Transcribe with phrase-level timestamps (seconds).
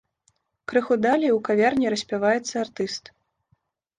[0.71, 3.03] Крыху далей у кавярні распяваецца артыст.